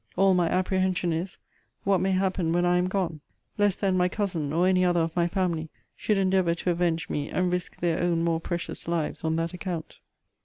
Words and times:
All 0.15 0.33
my 0.33 0.49
apprehension 0.49 1.13
is, 1.13 1.37
what 1.83 1.99
may 1.99 2.09
happen 2.13 2.51
when 2.51 2.65
I 2.65 2.77
am 2.77 2.87
gone; 2.87 3.21
lest 3.59 3.81
then 3.81 3.95
my 3.95 4.09
cousin, 4.09 4.51
or 4.51 4.65
any 4.65 4.83
other 4.83 5.01
of 5.01 5.15
my 5.15 5.27
family, 5.27 5.69
should 5.95 6.17
endeavour 6.17 6.55
to 6.55 6.71
avenge 6.71 7.07
me, 7.07 7.29
and 7.29 7.53
risk 7.53 7.77
their 7.79 8.01
own 8.01 8.23
more 8.23 8.39
precious 8.41 8.87
lives 8.87 9.23
on 9.23 9.35
that 9.35 9.53
account. 9.53 9.99